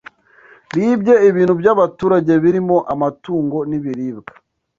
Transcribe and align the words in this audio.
Bibye 0.73 1.13
ibintu 1.29 1.53
by’abaturage 1.61 2.31
birimo 2.43 2.77
amatungo 2.93 3.57
n’ibiribwa 3.69 4.33